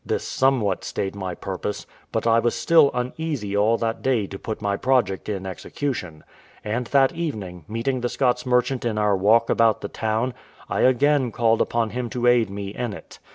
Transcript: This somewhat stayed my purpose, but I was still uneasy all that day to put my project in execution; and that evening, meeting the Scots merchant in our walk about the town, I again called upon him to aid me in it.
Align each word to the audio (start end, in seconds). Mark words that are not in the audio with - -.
This 0.03 0.27
somewhat 0.27 0.83
stayed 0.83 1.15
my 1.15 1.35
purpose, 1.35 1.85
but 2.11 2.25
I 2.25 2.39
was 2.39 2.55
still 2.55 2.89
uneasy 2.91 3.55
all 3.55 3.77
that 3.77 4.01
day 4.01 4.25
to 4.25 4.39
put 4.39 4.59
my 4.59 4.75
project 4.75 5.29
in 5.29 5.45
execution; 5.45 6.23
and 6.63 6.87
that 6.87 7.11
evening, 7.13 7.65
meeting 7.67 8.01
the 8.01 8.09
Scots 8.09 8.43
merchant 8.43 8.83
in 8.83 8.97
our 8.97 9.15
walk 9.15 9.47
about 9.51 9.81
the 9.81 9.89
town, 9.89 10.33
I 10.67 10.79
again 10.81 11.31
called 11.31 11.61
upon 11.61 11.91
him 11.91 12.09
to 12.17 12.25
aid 12.25 12.49
me 12.49 12.69
in 12.69 12.93
it. 12.93 13.19